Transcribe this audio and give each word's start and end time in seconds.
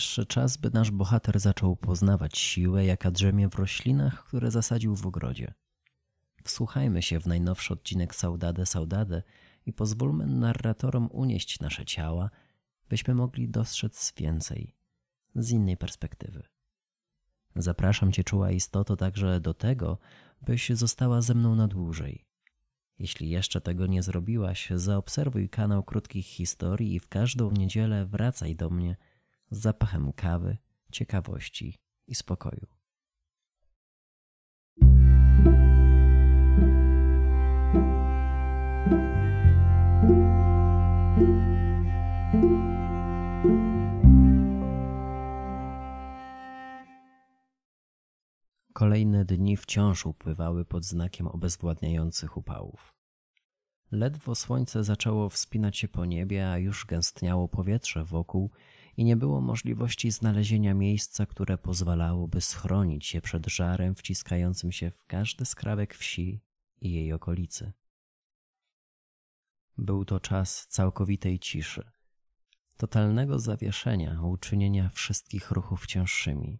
najwyższy 0.00 0.26
czas, 0.26 0.56
by 0.56 0.70
nasz 0.70 0.90
bohater 0.90 1.40
zaczął 1.40 1.76
poznawać 1.76 2.38
siłę, 2.38 2.84
jaka 2.84 3.10
drzemie 3.10 3.48
w 3.48 3.54
roślinach, 3.54 4.24
które 4.24 4.50
zasadził 4.50 4.96
w 4.96 5.06
ogrodzie. 5.06 5.54
Wsłuchajmy 6.44 7.02
się 7.02 7.20
w 7.20 7.26
najnowszy 7.26 7.72
odcinek 7.72 8.14
Saudade 8.14 8.66
Saudade 8.66 9.22
i 9.66 9.72
pozwólmy 9.72 10.26
narratorom 10.26 11.08
unieść 11.12 11.60
nasze 11.60 11.84
ciała, 11.84 12.30
byśmy 12.88 13.14
mogli 13.14 13.48
dostrzec 13.48 14.12
więcej 14.16 14.74
z 15.34 15.50
innej 15.50 15.76
perspektywy. 15.76 16.42
Zapraszam 17.56 18.12
Cię, 18.12 18.24
czuła 18.24 18.50
istoto, 18.50 18.96
także 18.96 19.40
do 19.40 19.54
tego, 19.54 19.98
byś 20.42 20.70
została 20.70 21.22
ze 21.22 21.34
mną 21.34 21.54
na 21.54 21.68
dłużej. 21.68 22.24
Jeśli 22.98 23.30
jeszcze 23.30 23.60
tego 23.60 23.86
nie 23.86 24.02
zrobiłaś, 24.02 24.68
zaobserwuj 24.74 25.48
kanał 25.48 25.82
krótkich 25.82 26.26
historii 26.26 26.94
i 26.94 27.00
w 27.00 27.08
każdą 27.08 27.50
niedzielę 27.50 28.06
wracaj 28.06 28.56
do 28.56 28.70
mnie 28.70 28.96
z 29.50 29.58
zapachem 29.58 30.12
kawy, 30.12 30.56
ciekawości 30.92 31.78
i 32.06 32.14
spokoju. 32.14 32.66
Kolejne 48.72 49.24
dni 49.24 49.56
wciąż 49.56 50.06
upływały 50.06 50.64
pod 50.64 50.84
znakiem 50.84 51.26
obezwładniających 51.26 52.36
upałów. 52.36 52.94
Ledwo 53.92 54.34
słońce 54.34 54.84
zaczęło 54.84 55.28
wspinać 55.28 55.78
się 55.78 55.88
po 55.88 56.04
niebie, 56.04 56.50
a 56.50 56.58
już 56.58 56.86
gęstniało 56.86 57.48
powietrze 57.48 58.04
wokół 58.04 58.50
i 59.00 59.04
nie 59.04 59.16
było 59.16 59.40
możliwości 59.40 60.10
znalezienia 60.10 60.74
miejsca, 60.74 61.26
które 61.26 61.58
pozwalałoby 61.58 62.40
schronić 62.40 63.06
się 63.06 63.20
przed 63.20 63.46
żarem 63.46 63.94
wciskającym 63.94 64.72
się 64.72 64.90
w 64.90 65.04
każdy 65.04 65.44
skrawek 65.44 65.94
wsi 65.94 66.40
i 66.80 66.92
jej 66.92 67.12
okolicy. 67.12 67.72
Był 69.78 70.04
to 70.04 70.20
czas 70.20 70.66
całkowitej 70.66 71.38
ciszy, 71.38 71.90
totalnego 72.76 73.38
zawieszenia, 73.38 74.22
uczynienia 74.22 74.90
wszystkich 74.94 75.50
ruchów 75.50 75.86
cięższymi. 75.86 76.58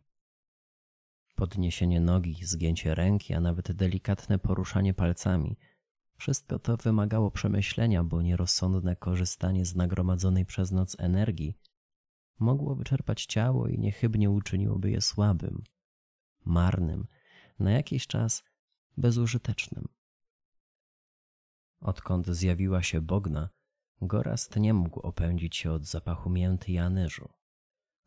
Podniesienie 1.34 2.00
nogi, 2.00 2.36
zgięcie 2.42 2.94
ręki, 2.94 3.34
a 3.34 3.41
nawet 3.41 3.72
delikatne 3.72 4.38
poruszanie 4.38 4.94
palcami– 4.94 5.56
wszystko 6.18 6.58
to 6.58 6.77
wymagało 6.77 7.30
przemyślenia, 7.30 8.05
bo 8.05 8.22
nierozsądne 8.22 8.96
korzystanie 8.96 9.64
z 9.64 9.77
nagromadzonej 9.77 10.46
przez 10.46 10.72
noc 10.72 10.96
energii 10.98 11.55
mogło 12.41 12.74
wyczerpać 12.74 13.27
ciało 13.27 13.69
i 13.69 13.78
niechybnie 13.78 14.30
uczyniłoby 14.30 14.91
je 14.91 15.00
słabym, 15.00 15.62
marnym, 16.44 17.06
na 17.58 17.70
jakiś 17.70 18.06
czas 18.06 18.44
bezużytecznym. 18.96 19.88
Odkąd 21.80 22.27
zjawiła 22.27 22.83
się 22.83 23.00
Bogna, 23.00 23.48
Gorast 24.02 24.56
nie 24.56 24.74
mógł 24.74 25.00
opędzić 25.00 25.56
się 25.56 25.72
od 25.72 25.84
zapachu 25.84 26.30
mięty 26.30 26.72
i 26.72 26.78
anyżu. 26.78 27.28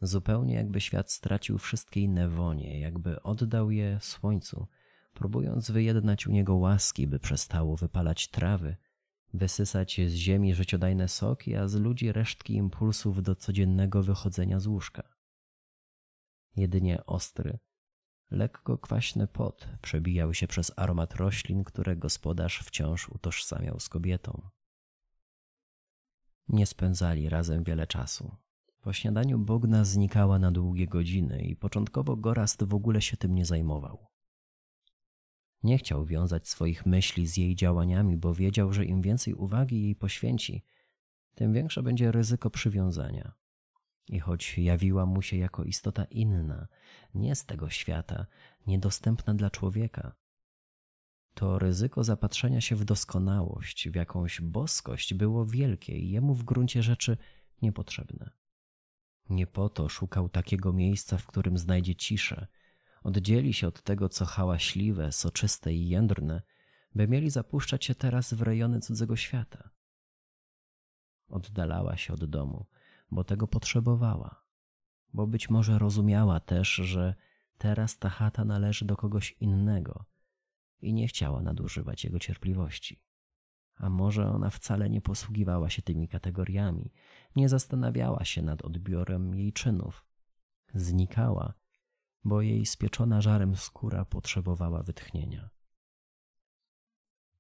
Zupełnie 0.01 0.55
jakby 0.55 0.81
świat 0.81 1.11
stracił 1.11 1.57
wszystkie 1.57 2.01
inne 2.01 2.29
wonie, 2.29 2.79
jakby 2.79 3.21
oddał 3.23 3.71
je 3.71 3.99
słońcu, 4.01 4.67
próbując 5.13 5.71
wyjednać 5.71 6.27
u 6.27 6.31
niego 6.31 6.55
łaski, 6.55 7.07
by 7.07 7.19
przestało 7.19 7.77
wypalać 7.77 8.27
trawy, 8.27 8.75
wysysać 9.33 10.01
z 10.07 10.13
ziemi 10.13 10.55
życiodajne 10.55 11.07
soki, 11.07 11.55
a 11.55 11.67
z 11.67 11.75
ludzi 11.75 12.11
resztki 12.11 12.53
impulsów 12.53 13.23
do 13.23 13.35
codziennego 13.35 14.03
wychodzenia 14.03 14.59
z 14.59 14.67
łóżka. 14.67 15.03
Jedynie 16.55 17.05
ostry, 17.05 17.59
lekko 18.31 18.77
kwaśny 18.77 19.27
pot 19.27 19.69
przebijał 19.81 20.33
się 20.33 20.47
przez 20.47 20.71
aromat 20.75 21.15
roślin, 21.15 21.63
które 21.63 21.95
gospodarz 21.95 22.59
wciąż 22.59 23.09
utożsamiał 23.09 23.79
z 23.79 23.89
kobietą. 23.89 24.49
Nie 26.47 26.65
spędzali 26.65 27.29
razem 27.29 27.63
wiele 27.63 27.87
czasu. 27.87 28.35
Po 28.81 28.93
śniadaniu 28.93 29.39
Bogna 29.39 29.85
znikała 29.85 30.39
na 30.39 30.51
długie 30.51 30.87
godziny 30.87 31.41
i 31.41 31.55
początkowo 31.55 32.15
Gorast 32.15 32.63
w 32.63 32.73
ogóle 32.73 33.01
się 33.01 33.17
tym 33.17 33.35
nie 33.35 33.45
zajmował. 33.45 34.12
Nie 35.63 35.77
chciał 35.77 36.05
wiązać 36.05 36.47
swoich 36.47 36.85
myśli 36.85 37.27
z 37.27 37.37
jej 37.37 37.55
działaniami, 37.55 38.17
bo 38.17 38.33
wiedział, 38.33 38.73
że 38.73 38.85
im 38.85 39.01
więcej 39.01 39.33
uwagi 39.33 39.83
jej 39.83 39.95
poświęci, 39.95 40.63
tym 41.35 41.53
większe 41.53 41.83
będzie 41.83 42.11
ryzyko 42.11 42.49
przywiązania. 42.49 43.33
I 44.09 44.19
choć 44.19 44.57
jawiła 44.57 45.05
mu 45.05 45.21
się 45.21 45.37
jako 45.37 45.63
istota 45.63 46.05
inna, 46.05 46.67
nie 47.13 47.35
z 47.35 47.45
tego 47.45 47.69
świata, 47.69 48.25
niedostępna 48.67 49.33
dla 49.33 49.49
człowieka, 49.49 50.15
to 51.33 51.59
ryzyko 51.59 52.03
zapatrzenia 52.03 52.61
się 52.61 52.75
w 52.75 52.85
doskonałość, 52.85 53.89
w 53.89 53.95
jakąś 53.95 54.41
boskość 54.41 55.13
było 55.13 55.45
wielkie 55.45 55.97
i 55.97 56.09
jemu 56.09 56.33
w 56.33 56.43
gruncie 56.43 56.83
rzeczy 56.83 57.17
niepotrzebne. 57.61 58.29
Nie 59.29 59.47
po 59.47 59.69
to 59.69 59.89
szukał 59.89 60.29
takiego 60.29 60.73
miejsca, 60.73 61.17
w 61.17 61.27
którym 61.27 61.57
znajdzie 61.57 61.95
ciszę, 61.95 62.47
oddzieli 63.03 63.53
się 63.53 63.67
od 63.67 63.81
tego, 63.81 64.09
co 64.09 64.25
hałaśliwe, 64.25 65.11
soczyste 65.11 65.73
i 65.73 65.89
jędrne, 65.89 66.41
by 66.95 67.07
mieli 67.07 67.29
zapuszczać 67.29 67.85
się 67.85 67.95
teraz 67.95 68.33
w 68.33 68.41
rejony 68.41 68.79
cudzego 68.79 69.15
świata. 69.15 69.69
Oddalała 71.29 71.97
się 71.97 72.13
od 72.13 72.25
domu, 72.25 72.65
bo 73.11 73.23
tego 73.23 73.47
potrzebowała, 73.47 74.43
bo 75.13 75.27
być 75.27 75.49
może 75.49 75.79
rozumiała 75.79 76.39
też, 76.39 76.69
że 76.69 77.15
teraz 77.57 77.97
ta 77.97 78.09
chata 78.09 78.45
należy 78.45 78.85
do 78.85 78.95
kogoś 78.95 79.31
innego 79.31 80.05
i 80.81 80.93
nie 80.93 81.07
chciała 81.07 81.41
nadużywać 81.41 82.03
jego 82.03 82.19
cierpliwości. 82.19 83.03
A 83.75 83.89
może 83.89 84.29
ona 84.29 84.49
wcale 84.49 84.89
nie 84.89 85.01
posługiwała 85.01 85.69
się 85.69 85.81
tymi 85.81 86.07
kategoriami, 86.07 86.91
nie 87.35 87.49
zastanawiała 87.49 88.25
się 88.25 88.41
nad 88.41 88.61
odbiorem 88.61 89.35
jej 89.35 89.53
czynów. 89.53 90.05
Znikała 90.73 91.53
bo 92.23 92.41
jej 92.41 92.65
spieczona 92.65 93.21
żarem 93.21 93.55
skóra 93.55 94.05
potrzebowała 94.05 94.83
wytchnienia. 94.83 95.49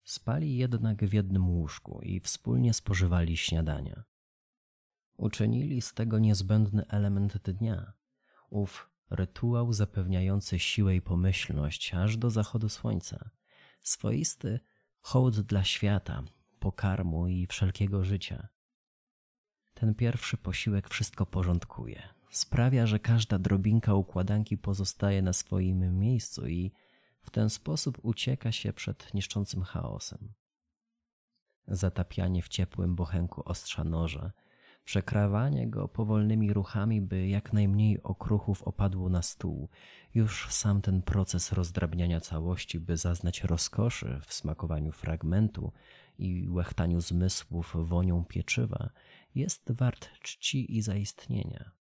Spali 0.03 0.57
jednak 0.57 1.05
w 1.05 1.13
jednym 1.13 1.49
łóżku 1.49 2.01
i 2.01 2.19
wspólnie 2.19 2.73
spożywali 2.73 3.37
śniadania. 3.37 4.03
Uczynili 5.17 5.81
z 5.81 5.93
tego 5.93 6.19
niezbędny 6.19 6.87
element 6.87 7.37
dnia, 7.37 7.93
ów 8.49 8.89
rytuał 9.09 9.73
zapewniający 9.73 10.59
siłę 10.59 10.95
i 10.95 11.01
pomyślność 11.01 11.93
aż 11.93 12.17
do 12.17 12.29
zachodu 12.29 12.69
słońca, 12.69 13.29
swoisty 13.81 14.59
hołd 14.99 15.39
dla 15.39 15.63
świata, 15.63 16.23
pokarmu 16.59 17.27
i 17.27 17.47
wszelkiego 17.47 18.03
życia. 18.03 18.47
Ten 19.73 19.95
pierwszy 19.95 20.37
posiłek 20.37 20.89
wszystko 20.89 21.25
porządkuje, 21.25 22.09
sprawia, 22.33 22.85
że 22.85 22.99
każda 22.99 23.39
drobinka 23.39 23.93
układanki 23.93 24.57
pozostaje 24.57 25.21
na 25.21 25.33
swoim 25.33 25.99
miejscu 25.99 26.47
i 26.47 26.71
w 27.21 27.29
ten 27.29 27.49
sposób 27.49 27.99
ucieka 28.01 28.51
się 28.51 28.73
przed 28.73 29.13
niszczącym 29.13 29.63
chaosem. 29.63 30.33
Zatapianie 31.67 32.41
w 32.41 32.49
ciepłym 32.49 32.95
bochenku 32.95 33.41
ostrza 33.45 33.83
noża, 33.83 34.31
przekrawanie 34.85 35.69
go 35.69 35.87
powolnymi 35.87 36.53
ruchami, 36.53 37.01
by 37.01 37.27
jak 37.27 37.53
najmniej 37.53 38.03
okruchów 38.03 38.63
opadło 38.63 39.09
na 39.09 39.21
stół, 39.21 39.69
już 40.13 40.47
sam 40.49 40.81
ten 40.81 41.01
proces 41.01 41.51
rozdrabniania 41.51 42.19
całości, 42.19 42.79
by 42.79 42.97
zaznać 42.97 43.43
rozkoszy 43.43 44.19
w 44.25 44.33
smakowaniu 44.33 44.91
fragmentu 44.91 45.71
i 46.17 46.49
łechtaniu 46.49 47.01
zmysłów 47.01 47.75
wonią 47.79 48.25
pieczywa, 48.25 48.89
jest 49.35 49.71
wart 49.71 50.09
czci 50.19 50.77
i 50.77 50.81
zaistnienia 50.81 51.82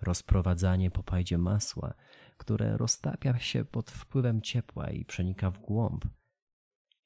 rozprowadzanie 0.00 0.90
po 0.90 1.02
pajdzie 1.02 1.38
masła, 1.38 1.94
które 2.36 2.76
roztapia 2.76 3.38
się 3.38 3.64
pod 3.64 3.90
wpływem 3.90 4.42
ciepła 4.42 4.90
i 4.90 5.04
przenika 5.04 5.50
w 5.50 5.58
głąb. 5.58 6.04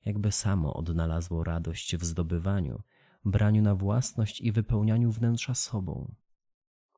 Jakby 0.04 0.32
samo 0.32 0.74
odnalazło 0.74 1.44
radość 1.44 1.96
w 1.96 2.04
zdobywaniu, 2.04 2.82
braniu 3.24 3.62
na 3.62 3.74
własność 3.74 4.40
i 4.40 4.52
wypełnianiu 4.52 5.12
wnętrza 5.12 5.54
sobą. 5.54 6.14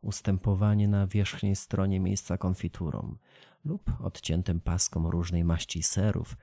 Ustępowanie 0.02 0.88
na 0.88 1.06
wierzchniej 1.06 1.56
stronie 1.56 2.00
miejsca 2.00 2.38
konfiturom 2.38 3.18
lub 3.64 3.90
odciętym 4.00 4.60
paskom 4.60 5.06
różnej 5.06 5.44
maści 5.44 5.82
serów, 5.82 6.36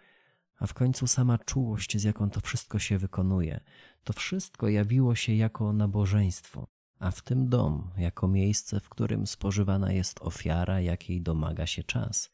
a 0.59 0.67
w 0.67 0.73
końcu 0.73 1.07
sama 1.07 1.37
czułość, 1.37 1.97
z 1.97 2.03
jaką 2.03 2.29
to 2.29 2.41
wszystko 2.41 2.79
się 2.79 2.97
wykonuje, 2.97 3.59
to 4.03 4.13
wszystko 4.13 4.69
jawiło 4.69 5.15
się 5.15 5.33
jako 5.35 5.73
nabożeństwo, 5.73 6.67
a 6.99 7.11
w 7.11 7.21
tym 7.21 7.49
dom 7.49 7.91
jako 7.97 8.27
miejsce, 8.27 8.79
w 8.79 8.89
którym 8.89 9.27
spożywana 9.27 9.91
jest 9.91 10.21
ofiara, 10.21 10.81
jakiej 10.81 11.21
domaga 11.21 11.65
się 11.65 11.83
czas, 11.83 12.31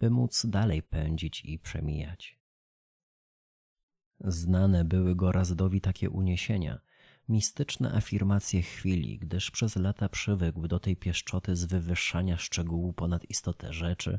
by 0.00 0.10
móc 0.10 0.46
dalej 0.46 0.82
pędzić 0.82 1.44
i 1.44 1.58
przemijać. 1.58 2.38
Znane 4.20 4.84
były 4.84 5.16
Gorazdowi 5.16 5.80
takie 5.80 6.10
uniesienia, 6.10 6.80
mistyczne 7.28 7.92
afirmacje 7.94 8.62
chwili, 8.62 9.18
gdyż 9.18 9.50
przez 9.50 9.76
lata 9.76 10.08
przywykł 10.08 10.68
do 10.68 10.78
tej 10.78 10.96
pieszczoty 10.96 11.56
z 11.56 11.64
wywyższania 11.64 12.36
szczegółu 12.36 12.92
ponad 12.92 13.30
istotę 13.30 13.72
rzeczy, 13.72 14.18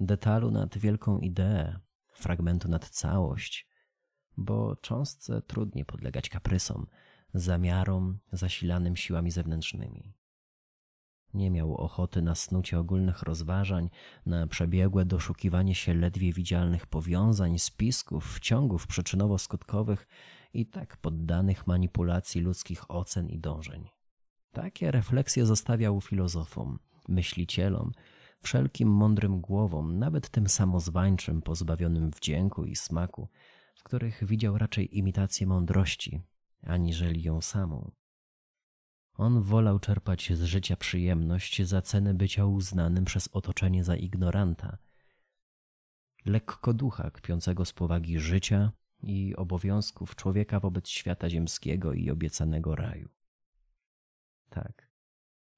detalu 0.00 0.50
nad 0.50 0.78
wielką 0.78 1.18
ideę, 1.18 1.78
fragmentu 2.12 2.68
nad 2.68 2.88
całość, 2.88 3.68
bo 4.36 4.76
cząstce 4.76 5.42
trudniej 5.42 5.84
podlegać 5.84 6.28
kaprysom, 6.28 6.86
zamiarom 7.34 8.18
zasilanym 8.32 8.96
siłami 8.96 9.30
zewnętrznymi. 9.30 10.14
Nie 11.34 11.50
miał 11.50 11.76
ochoty 11.76 12.22
na 12.22 12.34
snucie 12.34 12.78
ogólnych 12.78 13.22
rozważań, 13.22 13.90
na 14.26 14.46
przebiegłe 14.46 15.04
doszukiwanie 15.04 15.74
się 15.74 15.94
ledwie 15.94 16.32
widzialnych 16.32 16.86
powiązań, 16.86 17.58
spisków, 17.58 18.40
ciągów 18.40 18.86
przyczynowo-skutkowych 18.86 20.06
i 20.54 20.66
tak 20.66 20.96
poddanych 20.96 21.66
manipulacji 21.66 22.40
ludzkich 22.40 22.90
ocen 22.90 23.28
i 23.28 23.38
dążeń. 23.38 23.88
Takie 24.52 24.90
refleksje 24.90 25.46
zostawiał 25.46 26.00
filozofom, 26.00 26.78
myślicielom, 27.08 27.92
wszelkim 28.42 28.88
mądrym 28.88 29.40
głowom, 29.40 29.98
nawet 29.98 30.28
tym 30.28 30.48
samozwańczym, 30.48 31.42
pozbawionym 31.42 32.10
wdzięku 32.10 32.64
i 32.64 32.76
smaku, 32.76 33.28
w 33.74 33.82
których 33.82 34.24
widział 34.24 34.58
raczej 34.58 34.98
imitację 34.98 35.46
mądrości, 35.46 36.22
aniżeli 36.62 37.22
ją 37.22 37.40
samą. 37.40 37.90
On 39.14 39.42
wolał 39.42 39.78
czerpać 39.78 40.32
z 40.32 40.42
życia 40.42 40.76
przyjemność 40.76 41.62
za 41.62 41.82
cenę 41.82 42.14
bycia 42.14 42.44
uznanym 42.46 43.04
przez 43.04 43.28
otoczenie 43.28 43.84
za 43.84 43.96
ignoranta, 43.96 44.78
lekko 46.24 46.74
ducha 46.74 47.10
kpiącego 47.10 47.64
z 47.64 47.72
powagi 47.72 48.20
życia 48.20 48.72
i 49.02 49.36
obowiązków 49.36 50.16
człowieka 50.16 50.60
wobec 50.60 50.88
świata 50.88 51.30
ziemskiego 51.30 51.92
i 51.92 52.10
obiecanego 52.10 52.76
raju. 52.76 53.08
Tak, 54.50 54.88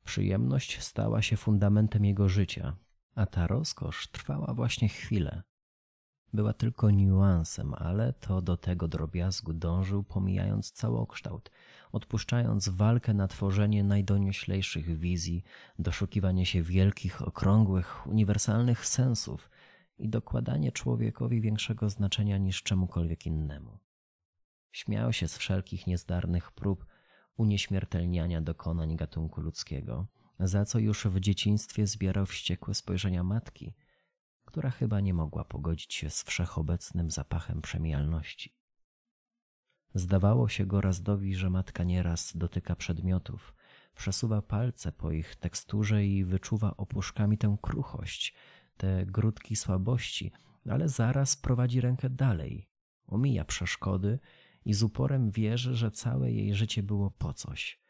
przyjemność 0.04 0.82
stała 0.82 1.22
się 1.22 1.36
fundamentem 1.36 2.04
jego 2.04 2.28
życia, 2.28 2.76
a 3.14 3.26
ta 3.26 3.46
rozkosz 3.46 4.08
trwała 4.08 4.54
właśnie 4.54 4.88
chwilę. 4.88 5.42
Była 6.34 6.52
tylko 6.52 6.90
niuansem, 6.90 7.74
ale 7.74 8.12
to 8.12 8.42
do 8.42 8.56
tego 8.56 8.88
drobiazgu 8.88 9.52
dążył, 9.52 10.04
pomijając 10.04 10.72
całokształt, 10.72 11.50
odpuszczając 11.92 12.68
walkę 12.68 13.14
na 13.14 13.28
tworzenie 13.28 13.84
najdonioślejszych 13.84 14.98
wizji, 14.98 15.44
doszukiwanie 15.78 16.46
się 16.46 16.62
wielkich, 16.62 17.22
okrągłych, 17.22 18.06
uniwersalnych 18.06 18.86
sensów 18.86 19.50
i 19.98 20.08
dokładanie 20.08 20.72
człowiekowi 20.72 21.40
większego 21.40 21.90
znaczenia 21.90 22.38
niż 22.38 22.62
czemukolwiek 22.62 23.26
innemu. 23.26 23.78
Śmiał 24.72 25.12
się 25.12 25.28
z 25.28 25.38
wszelkich 25.38 25.86
niezdarnych 25.86 26.52
prób 26.52 26.86
unieśmiertelniania 27.36 28.40
dokonań 28.40 28.96
gatunku 28.96 29.40
ludzkiego, 29.40 30.06
za 30.40 30.64
co 30.64 30.78
już 30.78 31.06
w 31.06 31.20
dzieciństwie 31.20 31.86
zbierał 31.86 32.26
wściekłe 32.26 32.74
spojrzenia 32.74 33.24
matki, 33.24 33.74
która 34.54 34.70
chyba 34.70 35.00
nie 35.00 35.14
mogła 35.14 35.44
pogodzić 35.44 35.94
się 35.94 36.10
z 36.10 36.22
wszechobecnym 36.22 37.10
zapachem 37.10 37.62
przemijalności. 37.62 38.54
Zdawało 39.94 40.48
się 40.48 40.66
Gorazdowi, 40.66 41.34
że 41.34 41.50
matka 41.50 41.84
nieraz 41.84 42.36
dotyka 42.36 42.76
przedmiotów, 42.76 43.54
przesuwa 43.96 44.42
palce 44.42 44.92
po 44.92 45.12
ich 45.12 45.36
teksturze 45.36 46.06
i 46.06 46.24
wyczuwa 46.24 46.76
opuszkami 46.76 47.38
tę 47.38 47.56
kruchość, 47.62 48.34
te 48.76 49.06
grudki 49.06 49.56
słabości, 49.56 50.32
ale 50.70 50.88
zaraz 50.88 51.36
prowadzi 51.36 51.80
rękę 51.80 52.10
dalej, 52.10 52.68
omija 53.06 53.44
przeszkody 53.44 54.18
i 54.64 54.74
z 54.74 54.82
uporem 54.82 55.30
wierzy, 55.30 55.74
że 55.74 55.90
całe 55.90 56.32
jej 56.32 56.54
życie 56.54 56.82
było 56.82 57.10
po 57.10 57.32
coś, 57.32 57.80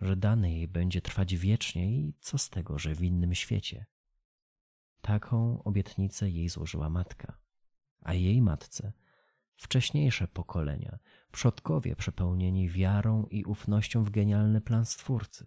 że 0.00 0.16
dane 0.16 0.52
jej 0.52 0.68
będzie 0.68 1.00
trwać 1.00 1.36
wiecznie 1.36 1.98
i 1.98 2.14
co 2.20 2.38
z 2.38 2.50
tego, 2.50 2.78
że 2.78 2.94
w 2.94 3.02
innym 3.02 3.34
świecie. 3.34 3.86
Taką 5.04 5.62
obietnicę 5.62 6.30
jej 6.30 6.48
złożyła 6.48 6.90
matka, 6.90 7.38
a 8.02 8.14
jej 8.14 8.42
matce 8.42 8.92
wcześniejsze 9.56 10.28
pokolenia, 10.28 10.98
przodkowie 11.32 11.96
przepełnieni 11.96 12.68
wiarą 12.68 13.26
i 13.26 13.44
ufnością 13.44 14.02
w 14.02 14.10
genialny 14.10 14.60
plan 14.60 14.84
Stwórcy. 14.84 15.46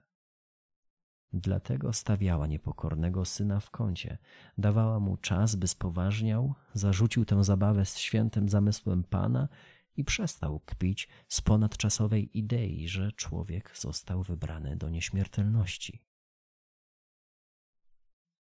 Dlatego 1.33 1.93
stawiała 1.93 2.47
niepokornego 2.47 3.25
syna 3.25 3.59
w 3.59 3.71
kącie, 3.71 4.17
dawała 4.57 4.99
mu 4.99 5.17
czas, 5.17 5.55
by 5.55 5.67
spoważniał, 5.67 6.53
zarzucił 6.73 7.25
tę 7.25 7.43
zabawę 7.43 7.85
z 7.85 7.97
świętym 7.97 8.49
zamysłem 8.49 9.03
Pana 9.03 9.47
i 9.95 10.03
przestał 10.03 10.59
kpić 10.59 11.07
z 11.27 11.41
ponadczasowej 11.41 12.37
idei, 12.37 12.87
że 12.87 13.11
człowiek 13.11 13.77
został 13.77 14.23
wybrany 14.23 14.75
do 14.75 14.89
nieśmiertelności. 14.89 16.03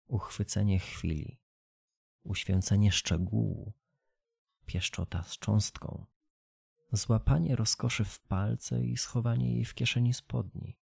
Uchwycenie 0.07 0.79
chwili, 0.79 1.39
uświęcenie 2.23 2.91
szczegółu, 2.91 3.73
pieszczota 4.65 5.23
z 5.23 5.37
cząstką, 5.37 6.05
złapanie 6.91 7.55
rozkoszy 7.55 8.05
w 8.05 8.19
palce 8.19 8.85
i 8.85 8.97
schowanie 8.97 9.55
jej 9.55 9.65
w 9.65 9.73
kieszeni 9.73 10.13
spodni. 10.13 10.77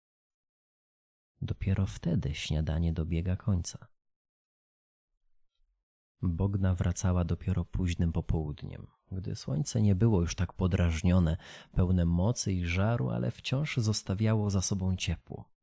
Dopiero 1.42 1.86
wtedy 1.86 2.34
śniadanie 2.34 2.92
dobiega 2.92 3.36
końca. 3.36 3.88
Bogna 6.22 6.74
wracała 6.74 7.24
dopiero 7.24 7.64
późnym 7.64 8.12
popołudniem, 8.12 8.86
gdy 9.12 9.36
słońce 9.36 9.82
nie 9.82 9.94
było 9.94 10.20
już 10.20 10.34
tak 10.34 10.52
podrażnione, 10.52 11.36
pełne 11.72 12.04
mocy 12.04 12.52
i 12.52 12.66
żaru, 12.66 13.10
ale 13.10 13.30
wciąż 13.30 13.76
zostawiało 13.76 14.50
za 14.50 14.62
sobą 14.62 14.96
ciepło. 14.96 15.57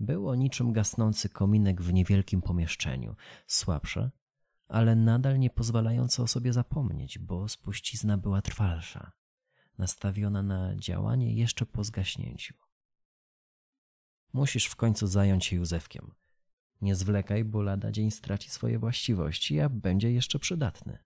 Było 0.00 0.34
niczym 0.34 0.72
gasnący 0.72 1.28
kominek 1.28 1.82
w 1.82 1.92
niewielkim 1.92 2.42
pomieszczeniu, 2.42 3.16
słabsze, 3.46 4.10
ale 4.68 4.96
nadal 4.96 5.38
nie 5.38 5.50
pozwalające 5.50 6.22
o 6.22 6.26
sobie 6.26 6.52
zapomnieć, 6.52 7.18
bo 7.18 7.48
spuścizna 7.48 8.18
była 8.18 8.42
trwalsza, 8.42 9.12
nastawiona 9.78 10.42
na 10.42 10.76
działanie 10.76 11.34
jeszcze 11.34 11.66
po 11.66 11.84
zgaśnięciu. 11.84 12.54
Musisz 14.32 14.66
w 14.66 14.76
końcu 14.76 15.06
zająć 15.06 15.44
się 15.44 15.56
Józefkiem. 15.56 16.14
Nie 16.80 16.94
zwlekaj, 16.94 17.44
bo 17.44 17.62
lada 17.62 17.92
dzień 17.92 18.10
straci 18.10 18.50
swoje 18.50 18.78
właściwości, 18.78 19.60
a 19.60 19.68
będzie 19.68 20.12
jeszcze 20.12 20.38
przydatny. 20.38 20.98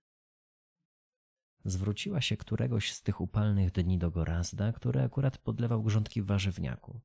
Zwróciła 1.65 2.21
się 2.21 2.37
któregoś 2.37 2.93
z 2.93 3.03
tych 3.03 3.21
upalnych 3.21 3.71
dni 3.71 3.99
do 3.99 4.11
Gorazda, 4.11 4.73
który 4.73 5.03
akurat 5.03 5.39
podlewał 5.39 5.83
grządki 5.83 6.23
w 6.23 6.27
warzywniaku. 6.27 7.01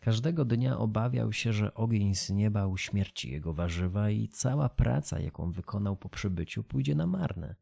Każdego 0.00 0.44
dnia 0.44 0.78
obawiał 0.78 1.32
się, 1.32 1.52
że 1.52 1.74
ogień 1.74 2.14
z 2.14 2.30
nieba 2.30 2.66
uśmierci 2.66 3.30
jego 3.30 3.54
warzywa 3.54 4.10
i 4.10 4.28
cała 4.28 4.68
praca, 4.68 5.20
jaką 5.20 5.52
wykonał 5.52 5.96
po 5.96 6.08
przybyciu, 6.08 6.64
pójdzie 6.64 6.94
na 6.94 7.06
marne. 7.06 7.56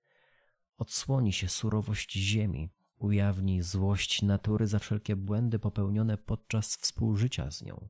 Odsłoni 0.79 1.33
się 1.33 1.49
surowość 1.49 2.13
ziemi, 2.13 2.71
ujawni 2.99 3.63
złość 3.63 4.23
natury 4.23 4.67
za 4.67 4.79
wszelkie 4.79 5.17
błędy 5.17 5.59
popełnione 5.59 6.19
podczas 6.19 6.77
współżycia 6.77 7.51
z 7.51 7.63
nią. 7.63 7.89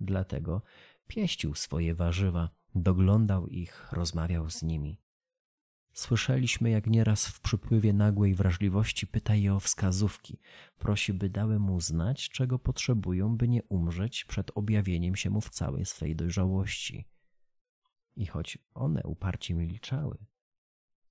Dlatego 0.00 0.62
pieścił 1.06 1.54
swoje 1.54 1.94
warzywa, 1.94 2.50
doglądał 2.74 3.46
ich, 3.46 3.92
rozmawiał 3.92 4.50
z 4.50 4.62
nimi. 4.62 5.00
Słyszeliśmy, 5.92 6.70
jak 6.70 6.86
nieraz 6.86 7.26
w 7.26 7.40
przypływie 7.40 7.92
nagłej 7.92 8.34
wrażliwości 8.34 9.06
pyta 9.06 9.34
je 9.34 9.54
o 9.54 9.60
wskazówki, 9.60 10.38
prosi, 10.78 11.12
by 11.12 11.30
dały 11.30 11.58
mu 11.58 11.80
znać, 11.80 12.28
czego 12.28 12.58
potrzebują, 12.58 13.36
by 13.36 13.48
nie 13.48 13.62
umrzeć 13.62 14.24
przed 14.24 14.50
objawieniem 14.54 15.16
się 15.16 15.30
mu 15.30 15.40
w 15.40 15.50
całej 15.50 15.84
swej 15.86 16.16
dojrzałości. 16.16 17.08
I 18.16 18.26
choć 18.26 18.58
one 18.74 19.02
uparcie 19.02 19.54
milczały, 19.54 20.18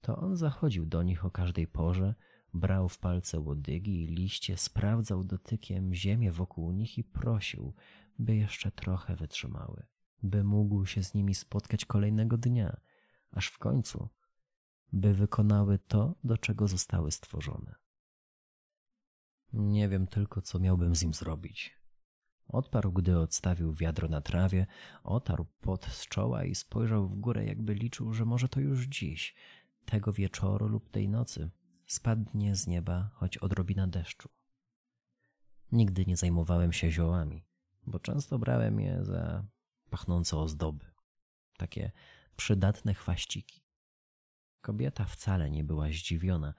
to 0.01 0.17
on 0.17 0.35
zachodził 0.35 0.85
do 0.85 1.03
nich 1.03 1.25
o 1.25 1.31
każdej 1.31 1.67
porze, 1.67 2.15
brał 2.53 2.89
w 2.89 2.97
palce 2.97 3.39
łodygi 3.39 4.03
i 4.03 4.07
liście, 4.07 4.57
sprawdzał 4.57 5.23
dotykiem 5.23 5.93
ziemię 5.93 6.31
wokół 6.31 6.71
nich 6.71 6.97
i 6.97 7.03
prosił, 7.03 7.73
by 8.19 8.35
jeszcze 8.35 8.71
trochę 8.71 9.15
wytrzymały, 9.15 9.85
by 10.23 10.43
mógł 10.43 10.85
się 10.85 11.03
z 11.03 11.13
nimi 11.13 11.35
spotkać 11.35 11.85
kolejnego 11.85 12.37
dnia, 12.37 12.79
aż 13.31 13.47
w 13.47 13.57
końcu 13.57 14.09
by 14.93 15.13
wykonały 15.13 15.79
to, 15.79 16.15
do 16.23 16.37
czego 16.37 16.67
zostały 16.67 17.11
stworzone. 17.11 17.75
Nie 19.53 19.89
wiem 19.89 20.07
tylko, 20.07 20.41
co 20.41 20.59
miałbym 20.59 20.95
z 20.95 21.03
nim 21.03 21.13
zrobić. 21.13 21.79
Odparł, 22.47 22.91
gdy 22.91 23.19
odstawił 23.19 23.73
wiadro 23.73 24.07
na 24.07 24.21
trawie, 24.21 24.67
otarł 25.03 25.45
pot 25.61 25.85
z 25.85 26.07
czoła 26.07 26.43
i 26.43 26.55
spojrzał 26.55 27.07
w 27.07 27.15
górę, 27.15 27.45
jakby 27.45 27.73
liczył, 27.73 28.13
że 28.13 28.25
może 28.25 28.49
to 28.49 28.59
już 28.59 28.85
dziś, 28.85 29.35
tego 29.85 30.13
wieczoru 30.13 30.67
lub 30.67 30.89
tej 30.89 31.09
nocy, 31.09 31.49
spadnie 31.87 32.55
z 32.55 32.67
nieba 32.67 33.09
choć 33.13 33.37
odrobina 33.37 33.87
deszczu. 33.87 34.29
Nigdy 35.71 36.05
nie 36.05 36.17
zajmowałem 36.17 36.73
się 36.73 36.91
ziołami, 36.91 37.45
bo 37.87 37.99
często 37.99 38.39
brałem 38.39 38.79
je 38.79 39.05
za 39.05 39.45
pachnące 39.89 40.37
ozdoby, 40.37 40.85
takie 41.57 41.91
przydatne 42.35 42.93
chwaściki. 42.93 43.68
Kobieta 44.61 45.05
wcale 45.05 45.51
nie 45.51 45.63
była 45.63 45.87
zdziwiona. 45.87 46.53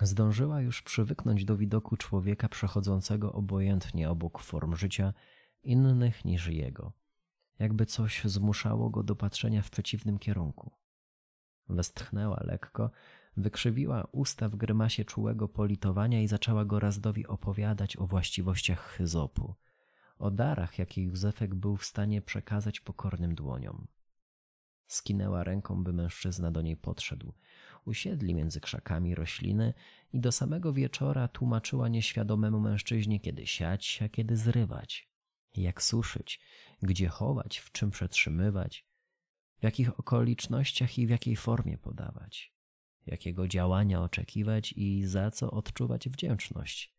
Zdążyła 0.00 0.60
już 0.60 0.82
przywyknąć 0.82 1.44
do 1.44 1.56
widoku 1.56 1.96
człowieka 1.96 2.48
przechodzącego 2.48 3.32
obojętnie 3.32 4.10
obok 4.10 4.38
form 4.38 4.76
życia 4.76 5.12
innych 5.62 6.24
niż 6.24 6.46
jego, 6.46 6.92
jakby 7.58 7.86
coś 7.86 8.24
zmuszało 8.24 8.90
go 8.90 9.02
do 9.02 9.16
patrzenia 9.16 9.62
w 9.62 9.70
przeciwnym 9.70 10.18
kierunku. 10.18 10.70
Westchnęła 11.68 12.40
lekko, 12.44 12.90
wykrzywiła 13.36 14.08
usta 14.12 14.48
w 14.48 14.56
grymasie 14.56 15.04
czułego 15.04 15.48
politowania 15.48 16.22
i 16.22 16.28
zaczęła 16.28 16.64
Gorazdowi 16.64 17.26
opowiadać 17.26 17.96
o 17.96 18.06
właściwościach 18.06 18.80
Hyzopu, 18.80 19.54
o 20.18 20.30
darach, 20.30 20.78
jakie 20.78 21.02
Józefek 21.02 21.54
był 21.54 21.76
w 21.76 21.84
stanie 21.84 22.22
przekazać 22.22 22.80
pokornym 22.80 23.34
dłoniom. 23.34 23.86
Skinęła 24.86 25.44
ręką, 25.44 25.84
by 25.84 25.92
mężczyzna 25.92 26.50
do 26.50 26.62
niej 26.62 26.76
podszedł. 26.76 27.32
Usiedli 27.84 28.34
między 28.34 28.60
krzakami 28.60 29.14
rośliny 29.14 29.74
i 30.12 30.20
do 30.20 30.32
samego 30.32 30.72
wieczora 30.72 31.28
tłumaczyła 31.28 31.88
nieświadomemu 31.88 32.60
mężczyźnie, 32.60 33.20
kiedy 33.20 33.46
siać, 33.46 34.02
a 34.04 34.08
kiedy 34.08 34.36
zrywać, 34.36 35.08
jak 35.56 35.82
suszyć, 35.82 36.40
gdzie 36.82 37.08
chować, 37.08 37.58
w 37.58 37.72
czym 37.72 37.90
przetrzymywać, 37.90 38.86
w 39.60 39.62
jakich 39.62 40.00
okolicznościach 40.00 40.98
i 40.98 41.06
w 41.06 41.10
jakiej 41.10 41.36
formie 41.36 41.78
podawać, 41.78 42.54
jakiego 43.06 43.48
działania 43.48 44.02
oczekiwać 44.02 44.72
i 44.76 45.06
za 45.06 45.30
co 45.30 45.50
odczuwać 45.50 46.08
wdzięczność. 46.08 46.94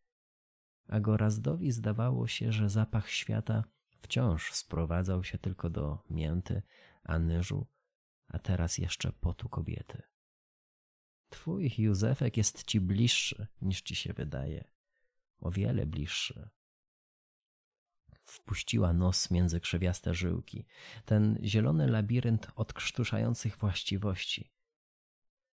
A 0.87 0.99
Gorazdowi 0.99 1.71
zdawało 1.71 2.27
się, 2.27 2.51
że 2.51 2.69
zapach 2.69 3.09
świata 3.09 3.63
wciąż 4.01 4.53
sprowadzał 4.53 5.23
się 5.23 5.37
tylko 5.37 5.69
do 5.69 6.03
mięty, 6.09 6.61
anyżu, 7.03 7.67
a 8.35 8.39
teraz 8.39 8.77
jeszcze 8.77 9.11
potu 9.11 9.49
kobiety. 9.49 10.01
Twój 11.29 11.73
Józefek 11.77 12.37
jest 12.37 12.63
ci 12.63 12.81
bliższy, 12.81 13.47
niż 13.61 13.81
ci 13.81 13.95
się 13.95 14.13
wydaje. 14.13 14.71
O 15.39 15.51
wiele 15.51 15.85
bliższy. 15.85 16.49
Wpuściła 18.23 18.93
nos 18.93 19.31
między 19.31 19.59
krzewiaste 19.59 20.13
żyłki, 20.13 20.65
ten 21.05 21.39
zielony 21.43 21.87
labirynt 21.87 22.47
odkrztuszających 22.55 23.57
właściwości. 23.57 24.51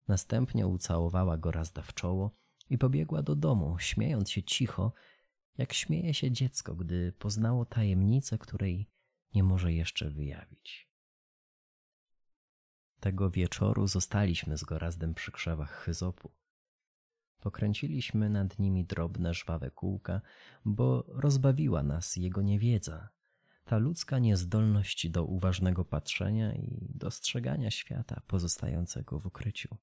Następnie 0.07 0.67
ucałowała 0.67 1.37
go 1.37 1.51
razda 1.51 1.81
w 1.81 1.93
czoło 1.93 2.37
i 2.69 2.77
pobiegła 2.77 3.23
do 3.23 3.35
domu, 3.35 3.79
śmiejąc 3.79 4.31
się 4.31 4.43
cicho, 4.43 4.93
jak 5.57 5.73
śmieje 5.73 6.13
się 6.13 6.31
dziecko, 6.31 6.75
gdy 6.75 7.11
poznało 7.11 7.65
tajemnicę, 7.65 8.37
której 8.37 8.89
nie 9.33 9.43
może 9.43 9.73
jeszcze 9.73 10.09
wyjawić. 10.09 10.90
Tego 13.01 13.29
wieczoru 13.29 13.87
zostaliśmy 13.87 14.57
z 14.57 14.63
Gorazdem 14.63 15.13
przy 15.13 15.31
krzewach 15.31 15.71
Hyzopu. 15.71 16.31
Pokręciliśmy 17.39 18.29
nad 18.29 18.59
nimi 18.59 18.85
drobne, 18.85 19.33
żwawe 19.33 19.71
kółka, 19.71 20.21
bo 20.65 21.03
rozbawiła 21.07 21.83
nas 21.83 22.15
jego 22.15 22.41
niewiedza, 22.41 23.09
ta 23.65 23.77
ludzka 23.77 24.19
niezdolność 24.19 25.09
do 25.09 25.25
uważnego 25.25 25.85
patrzenia 25.85 26.53
i 26.53 26.87
dostrzegania 26.95 27.71
świata 27.71 28.21
pozostającego 28.27 29.19
w 29.19 29.25
ukryciu. 29.25 29.77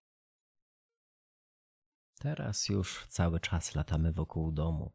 Teraz 2.19 2.69
już 2.69 3.07
cały 3.07 3.41
czas 3.41 3.75
latamy 3.75 4.13
wokół 4.13 4.53
domu, 4.53 4.93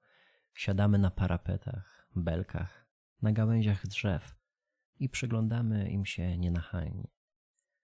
siadamy 0.54 0.98
na 0.98 1.12
parapetach, 1.12 2.08
belkach, 2.16 2.88
na 3.22 3.32
gałęziach 3.32 3.88
drzew 3.88 4.36
i 5.00 5.10
przyglądamy 5.10 5.90
im 5.92 6.06
się 6.06 6.38
nienachajnie. 6.38 7.08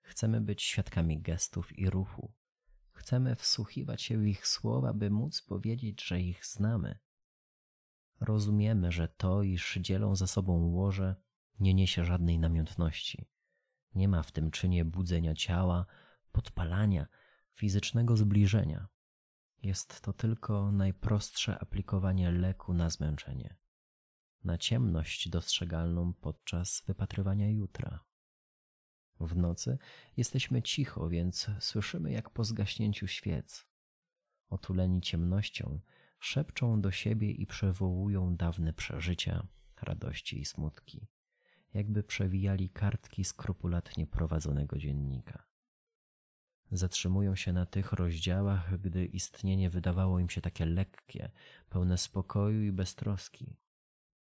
Chcemy 0.10 0.42
być 0.42 0.64
świadkami 0.64 1.22
gestów 1.22 1.80
i 1.80 1.90
ruchu. 1.90 2.34
Chcemy 2.92 3.36
wsłuchiwać 3.36 4.02
się 4.02 4.18
w 4.18 4.28
ich 4.28 4.48
słowa, 4.48 4.94
by 4.94 5.10
móc 5.10 5.42
powiedzieć, 5.42 6.04
że 6.04 6.22
ich 6.22 6.46
znamy. 6.46 7.00
Rozumiemy, 8.20 8.92
że 8.92 9.08
to, 9.08 9.44
iż 9.44 9.78
dzielą 9.82 10.16
ze 10.16 10.28
sobą 10.28 10.66
łoże, 10.66 11.16
nie 11.60 11.74
niesie 11.74 12.06
żadnej 12.06 12.40
namiętności. 12.40 13.30
Nie 13.96 14.08
ma 14.08 14.24
w 14.24 14.32
tym 14.32 14.52
czynie 14.52 14.86
budzenia 14.86 15.36
ciała, 15.36 15.86
podpalania, 16.32 17.08
fizycznego 17.54 18.18
zbliżenia. 18.18 18.88
Jest 19.62 20.02
to 20.02 20.14
tylko 20.14 20.72
najprostsze 20.72 21.60
aplikowanie 21.60 22.32
leku 22.32 22.74
na 22.74 22.90
zmęczenie, 22.90 23.58
na 24.44 24.58
ciemność 24.58 25.30
dostrzegalną 25.30 26.14
podczas 26.14 26.84
wypatrywania 26.88 27.50
jutra. 27.50 28.09
W 29.20 29.36
nocy 29.36 29.78
jesteśmy 30.18 30.62
cicho, 30.62 31.10
więc 31.10 31.48
słyszymy 31.60 32.12
jak 32.12 32.30
po 32.30 32.44
zgaśnięciu 32.44 33.08
świec. 33.08 33.68
Otuleni 34.50 35.02
ciemnością, 35.02 35.80
szepczą 36.20 36.82
do 36.82 36.92
siebie 36.92 37.32
i 37.32 37.46
przywołują 37.46 38.36
dawne 38.36 38.74
przeżycia, 38.74 39.48
radości 39.82 40.42
i 40.42 40.46
smutki, 40.46 41.08
jakby 41.74 42.04
przewijali 42.04 42.70
kartki 42.70 43.24
skrupulatnie 43.24 44.08
prowadzonego 44.08 44.78
dziennika. 44.78 45.50
Zatrzymują 46.72 47.36
się 47.36 47.54
na 47.54 47.66
tych 47.66 47.94
rozdziałach, 47.94 48.82
gdy 48.82 49.06
istnienie 49.06 49.70
wydawało 49.70 50.20
im 50.20 50.30
się 50.30 50.42
takie 50.42 50.66
lekkie, 50.66 51.32
pełne 51.70 51.98
spokoju 51.98 52.64
i 52.64 52.72
beztroski. 52.72 53.58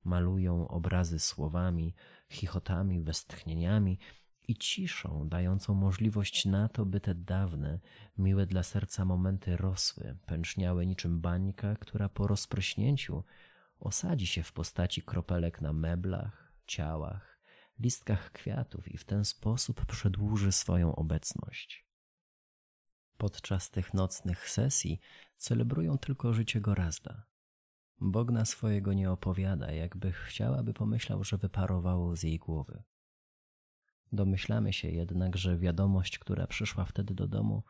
Malują 0.04 0.68
obrazy 0.68 1.18
słowami, 1.18 1.94
chichotami, 2.30 3.02
westchnieniami 3.02 3.98
i 4.48 4.56
ciszą, 4.56 5.28
dającą 5.28 5.74
możliwość 5.74 6.44
na 6.44 6.68
to, 6.68 6.86
by 6.86 7.00
te 7.00 7.14
dawne, 7.14 7.80
miłe 8.18 8.46
dla 8.46 8.62
serca 8.62 9.04
momenty 9.04 9.56
rosły, 9.56 10.16
pęczniały 10.26 10.86
niczym 10.86 11.20
bańka, 11.20 11.76
która 11.76 12.08
po 12.08 12.26
rozpryśnięciu 12.26 13.24
osadzi 13.80 14.26
się 14.26 14.42
w 14.42 14.52
postaci 14.52 15.02
kropelek 15.02 15.60
na 15.60 15.72
meblach, 15.72 16.52
ciałach, 16.66 17.40
listkach 17.78 18.32
kwiatów 18.32 18.88
i 18.88 18.98
w 18.98 19.04
ten 19.04 19.24
sposób 19.24 19.86
przedłuży 19.86 20.52
swoją 20.52 20.96
obecność. 20.96 21.86
Podczas 23.16 23.70
tych 23.70 23.94
nocnych 23.94 24.50
sesji 24.50 25.00
celebrują 25.36 25.98
tylko 25.98 26.32
życie 26.32 26.60
Gorazda. 26.60 27.26
Bogna 28.00 28.44
swojego 28.44 28.92
nie 28.92 29.10
opowiada, 29.10 29.72
jakby 29.72 30.12
chciała, 30.12 30.62
by 30.62 30.74
pomyślał, 30.74 31.24
że 31.24 31.38
wyparowało 31.38 32.16
z 32.16 32.22
jej 32.22 32.38
głowy. 32.38 32.82
Domyślamy 34.12 34.72
się 34.72 34.88
jednak, 34.88 35.36
że 35.36 35.58
wiadomość, 35.58 36.18
która 36.18 36.46
przyszła 36.46 36.84
wtedy 36.84 37.14
do 37.14 37.26
domu, 37.26 37.62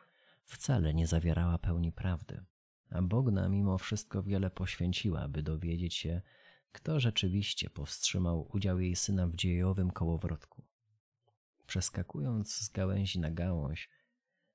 wcale 0.45 0.95
nie 0.95 1.07
zawierała 1.07 1.59
pełni 1.59 1.92
prawdy, 1.92 2.45
a 2.90 3.02
Bogna 3.02 3.49
mimo 3.49 3.78
wszystko 3.78 4.23
wiele 4.23 4.50
poświęciła, 4.50 5.28
by 5.28 5.42
dowiedzieć 5.42 5.95
się, 5.95 6.23
kto 6.73 7.00
rzeczywiście 7.00 7.71
powstrzymał 7.71 8.49
udział 8.52 8.80
jej 8.80 8.97
syna 8.97 9.26
w 9.26 9.35
dziejowym 9.35 9.90
kołowrotku. 9.90 10.64
Przeskakując 11.66 12.54
z 12.54 12.68
gałęzi 12.68 13.21
na 13.21 13.30
gałąź, 13.30 13.88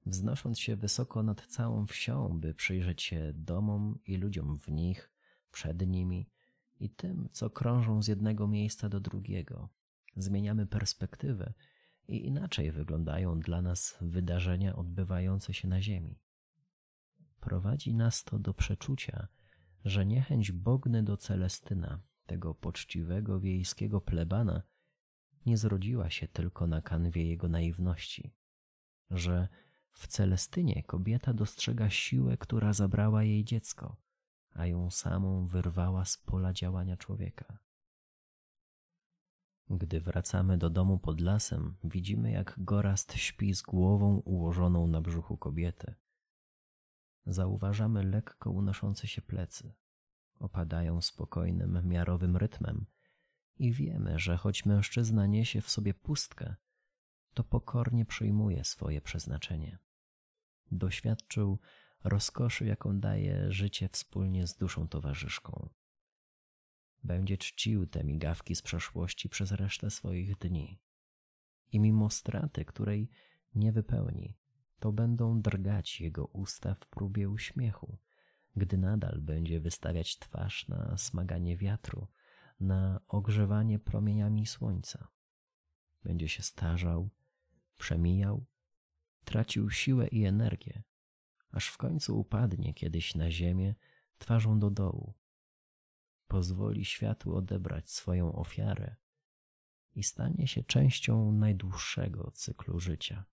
wznosząc 0.05 0.59
się 0.59 0.75
wysoko 0.75 1.23
nad 1.23 1.45
całą 1.45 1.85
wsią, 1.85 2.39
by 2.39 2.53
przyjrzeć 2.53 3.01
się 3.01 3.31
domom 3.35 3.99
i 4.05 4.17
ludziom 4.17 4.59
w 4.59 4.67
nich, 4.67 5.11
przed 5.51 5.87
nimi 5.87 6.29
i 6.79 6.89
tym, 6.89 7.29
co 7.31 7.49
krążą 7.49 8.01
z 8.01 8.07
jednego 8.07 8.47
miejsca 8.47 8.89
do 8.89 8.99
drugiego, 8.99 9.69
zmieniamy 10.15 10.67
perspektywę 10.67 11.53
i 12.07 12.25
inaczej 12.25 12.71
wyglądają 12.71 13.39
dla 13.39 13.61
nas 13.61 13.97
wydarzenia 14.01 14.75
odbywające 14.75 15.53
się 15.53 15.67
na 15.67 15.81
Ziemi. 15.81 16.19
Prowadzi 17.39 17.93
nas 17.93 18.23
to 18.23 18.39
do 18.39 18.53
przeczucia, 18.53 19.27
że 19.85 20.05
niechęć 20.05 20.51
Bogny 20.51 21.03
do 21.03 21.17
Celestyna, 21.17 21.99
tego 22.25 22.55
poczciwego 22.55 23.39
wiejskiego 23.39 24.01
plebana, 24.01 24.63
nie 25.45 25.57
zrodziła 25.57 26.09
się 26.09 26.27
tylko 26.27 26.67
na 26.67 26.81
kanwie 26.81 27.27
jego 27.27 27.49
naiwności, 27.49 28.33
że 29.09 29.47
w 29.91 30.07
Celestynie 30.07 30.83
kobieta 30.83 31.33
dostrzega 31.33 31.89
siłę, 31.89 32.37
która 32.37 32.73
zabrała 32.73 33.23
jej 33.23 33.45
dziecko, 33.45 33.97
a 34.53 34.65
ją 34.65 34.89
samą 34.89 35.47
wyrwała 35.47 36.05
z 36.05 36.17
pola 36.17 36.53
działania 36.53 36.97
człowieka. 36.97 37.59
Gdy 39.69 40.01
wracamy 40.01 40.57
do 40.57 40.69
domu 40.69 40.99
pod 40.99 41.21
lasem, 41.21 41.77
widzimy, 41.83 42.31
jak 42.31 42.55
Gorast 42.57 43.13
śpi 43.13 43.53
z 43.53 43.61
głową 43.61 44.17
ułożoną 44.17 44.87
na 44.87 45.01
brzuchu 45.01 45.37
kobiety. 45.37 45.95
Zauważamy 47.25 48.03
lekko 48.03 48.51
unoszące 48.51 49.07
się 49.07 49.21
plecy. 49.21 49.73
Opadają 50.39 51.01
spokojnym, 51.01 51.87
miarowym 51.87 52.37
rytmem 52.37 52.85
i 53.57 53.71
wiemy, 53.71 54.19
że 54.19 54.37
choć 54.37 54.65
mężczyzna 54.65 55.25
niesie 55.25 55.61
w 55.61 55.69
sobie 55.69 55.93
pustkę, 55.93 56.55
to 57.33 57.43
pokornie 57.43 58.05
przyjmuje 58.05 58.63
swoje 58.63 59.01
przeznaczenie. 59.01 59.79
Doświadczył 60.71 61.59
rozkoszy, 62.03 62.65
jaką 62.65 62.99
daje 62.99 63.51
życie 63.51 63.89
wspólnie 63.89 64.47
z 64.47 64.55
duszą 64.55 64.87
towarzyszką 64.87 65.69
będzie 67.03 67.37
czcił 67.37 67.87
te 67.87 68.03
migawki 68.03 68.55
z 68.55 68.61
przeszłości 68.61 69.29
przez 69.29 69.51
resztę 69.51 69.89
swoich 69.89 70.37
dni. 70.37 70.79
I 71.71 71.79
mimo 71.79 72.09
straty, 72.09 72.65
której 72.65 73.09
nie 73.55 73.71
wypełni, 73.71 74.37
to 74.79 74.91
będą 74.91 75.41
drgać 75.41 76.01
jego 76.01 76.25
usta 76.25 76.75
w 76.75 76.87
próbie 76.87 77.29
uśmiechu, 77.29 77.97
gdy 78.55 78.77
nadal 78.77 79.21
będzie 79.21 79.59
wystawiać 79.59 80.19
twarz 80.19 80.67
na 80.67 80.97
smaganie 80.97 81.57
wiatru, 81.57 82.07
na 82.59 82.99
ogrzewanie 83.07 83.79
promieniami 83.79 84.45
słońca. 84.45 85.07
Będzie 86.03 86.29
się 86.29 86.43
starzał, 86.43 87.09
przemijał, 87.77 88.45
tracił 89.23 89.69
siłę 89.69 90.07
i 90.07 90.25
energię, 90.25 90.83
aż 91.51 91.67
w 91.67 91.77
końcu 91.77 92.19
upadnie 92.19 92.73
kiedyś 92.73 93.15
na 93.15 93.31
ziemię 93.31 93.75
twarzą 94.17 94.59
do 94.59 94.69
dołu. 94.69 95.13
Pozwoli 96.27 96.85
światu 96.85 97.35
odebrać 97.35 97.89
swoją 97.89 98.35
ofiarę 98.35 98.95
i 99.95 100.03
stanie 100.03 100.47
się 100.47 100.63
częścią 100.63 101.31
najdłuższego 101.31 102.31
cyklu 102.31 102.79
życia. 102.79 103.25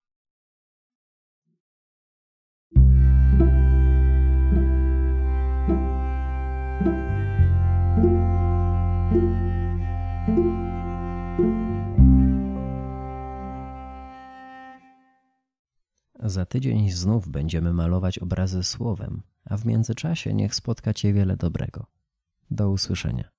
Za 16.23 16.45
tydzień 16.45 16.91
znów 16.91 17.29
będziemy 17.29 17.73
malować 17.73 18.19
obrazy 18.19 18.63
słowem, 18.63 19.21
a 19.45 19.57
w 19.57 19.65
międzyczasie 19.65 20.33
niech 20.33 20.55
spotka 20.55 20.93
Cię 20.93 21.13
wiele 21.13 21.37
dobrego. 21.37 22.00
Do 22.51 22.69
usłyszenia. 22.69 23.29